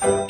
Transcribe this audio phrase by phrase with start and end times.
[0.00, 0.29] Thank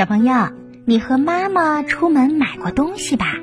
[0.00, 0.48] 小朋友，
[0.86, 3.34] 你和妈妈出门买过东西吧？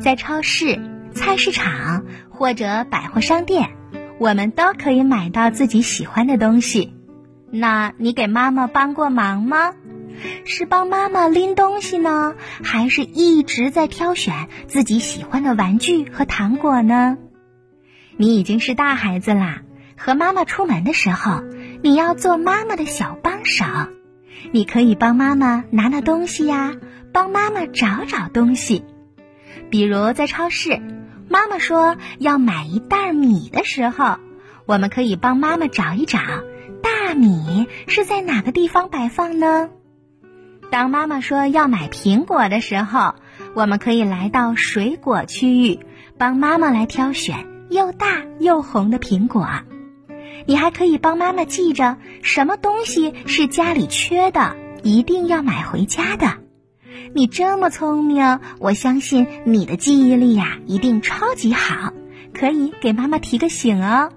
[0.00, 0.78] 在超市、
[1.12, 3.70] 菜市场或者百货商店，
[4.20, 6.94] 我们都可以买到自己喜欢的东西。
[7.50, 9.72] 那你给妈妈帮过忙吗？
[10.44, 17.18] 是帮妈妈拎东西呢，还是一直在挑选自己喜欢的玩具和糖果呢？
[18.16, 19.62] 你已经是大孩子啦，
[19.96, 21.42] 和妈妈出门的时候，
[21.82, 23.64] 你要做妈妈的小帮手。
[24.50, 26.74] 你可以帮妈妈拿拿东西呀，
[27.12, 28.84] 帮妈妈找找东西。
[29.70, 30.80] 比如在超市，
[31.28, 34.16] 妈妈说要买一袋米的时候，
[34.66, 36.18] 我们可以帮妈妈找一找，
[36.82, 39.70] 大米是在哪个地方摆放呢？
[40.70, 43.14] 当妈妈说要买苹果的时候，
[43.54, 45.80] 我们可以来到水果区域，
[46.18, 49.46] 帮妈妈来挑选又大又红的苹果。
[50.46, 56.38] 你还可以帮妈妈记着什么东西是家里缺的，一定要买回家的。
[57.14, 61.92] 你这么聪明，我相信你的记忆力呀、一定超级好，
[62.32, 64.10] 可以给妈妈提个醒哦。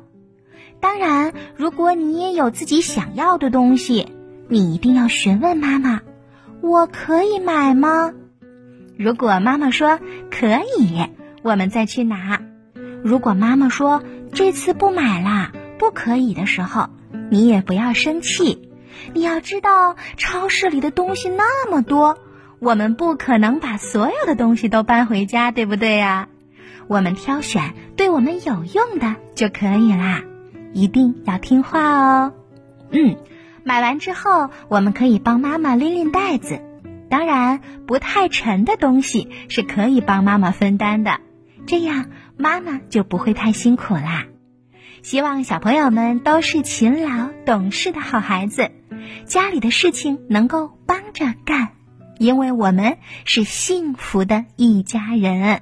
[0.79, 4.07] 当然，如果你也有自己想要的东西，
[4.47, 6.01] 你一定要询问妈妈
[6.61, 8.13] ：“我可以买吗？”
[8.97, 10.47] 如果妈妈说可
[10.79, 11.05] 以，
[11.41, 12.39] 我们再去拿；
[13.03, 16.89] 如果妈妈说这次不买啦，不可以的时候，
[17.29, 18.69] 你也不要生气。
[19.13, 22.17] 你要知道，超市里的东西那么多，
[22.59, 26.29] 我们不可能把所有的东西都搬回家，对不对呀？
[26.87, 30.21] 我们挑选对我们有用的就可以啦，
[30.73, 32.33] 一定要听话哦。
[32.91, 33.17] 嗯，
[33.63, 36.61] 买完之后，我们可以帮妈妈拎拎袋子。
[37.09, 41.19] 当然，不太沉的东西是可以帮妈妈分担的，
[41.67, 42.05] 这样
[42.37, 44.25] 妈妈就不会太辛苦啦。
[45.05, 48.71] 希望小朋友们都是勤劳懂事的好孩子，
[49.27, 51.73] 家里的事情能够帮着干，
[52.17, 55.61] 因为我们是幸福的一家人。